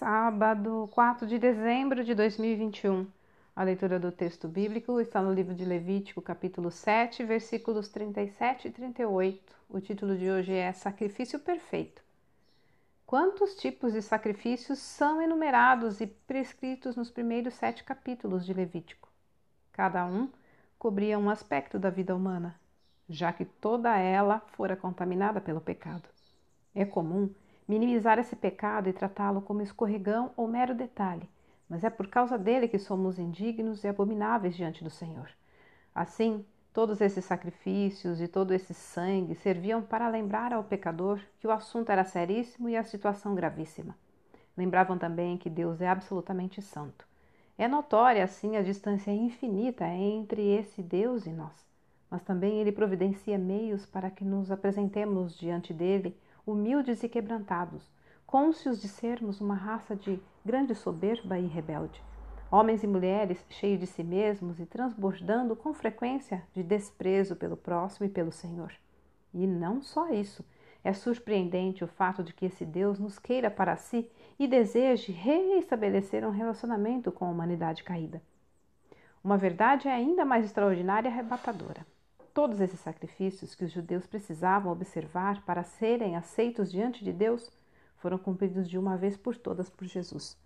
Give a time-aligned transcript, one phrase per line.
[0.00, 3.06] Sábado, 4 de dezembro de 2021.
[3.54, 8.70] A leitura do texto bíblico está no livro de Levítico, capítulo 7, versículos 37 e
[8.70, 9.54] 38.
[9.68, 12.00] O título de hoje é Sacrifício Perfeito.
[13.04, 19.06] Quantos tipos de sacrifícios são enumerados e prescritos nos primeiros sete capítulos de Levítico?
[19.70, 20.30] Cada um
[20.78, 22.58] cobria um aspecto da vida humana,
[23.06, 26.08] já que toda ela fora contaminada pelo pecado.
[26.74, 27.28] É comum
[27.70, 31.30] minimizar esse pecado e tratá-lo como escorregão ou mero detalhe,
[31.68, 35.28] mas é por causa dele que somos indignos e abomináveis diante do Senhor.
[35.94, 41.52] Assim, todos esses sacrifícios e todo esse sangue serviam para lembrar ao pecador que o
[41.52, 43.96] assunto era seríssimo e a situação gravíssima.
[44.56, 47.06] Lembravam também que Deus é absolutamente santo.
[47.56, 51.54] É notória, assim, a distância infinita entre esse Deus e nós,
[52.10, 56.16] mas também ele providencia meios para que nos apresentemos diante dele
[56.50, 57.90] humildes e quebrantados,
[58.26, 62.02] cônscios de sermos uma raça de grande soberba e rebelde.
[62.50, 68.06] Homens e mulheres cheios de si mesmos e transbordando com frequência de desprezo pelo próximo
[68.06, 68.72] e pelo Senhor.
[69.32, 70.44] E não só isso.
[70.82, 76.26] É surpreendente o fato de que esse Deus nos queira para si e deseje reestabelecer
[76.26, 78.22] um relacionamento com a humanidade caída.
[79.22, 81.86] Uma verdade ainda mais extraordinária e arrebatadora.
[82.32, 87.50] Todos esses sacrifícios que os judeus precisavam observar para serem aceitos diante de Deus
[87.96, 90.36] foram cumpridos de uma vez por todas por Jesus.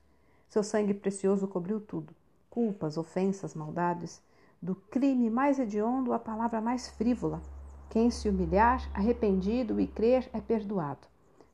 [0.49, 2.15] Seu sangue precioso cobriu tudo:
[2.49, 4.23] culpas, ofensas, maldades,
[4.63, 7.43] do crime mais hediondo à palavra mais frívola.
[7.91, 11.07] Quem se humilhar, arrependido e crer é perdoado.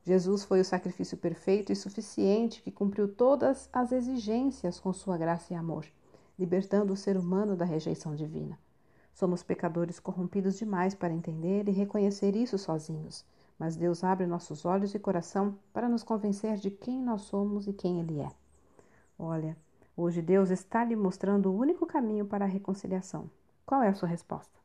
[0.03, 5.53] Jesus foi o sacrifício perfeito e suficiente que cumpriu todas as exigências com sua graça
[5.53, 5.85] e amor,
[6.39, 8.57] libertando o ser humano da rejeição divina.
[9.13, 13.25] Somos pecadores corrompidos demais para entender e reconhecer isso sozinhos,
[13.59, 17.73] mas Deus abre nossos olhos e coração para nos convencer de quem nós somos e
[17.73, 18.29] quem Ele é.
[19.19, 19.55] Olha,
[19.95, 23.29] hoje Deus está lhe mostrando o único caminho para a reconciliação.
[23.65, 24.59] Qual é a sua resposta?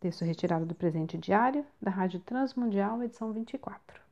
[0.00, 4.03] Texto retirado do presente diário da Rádio Transmundial, edição 24.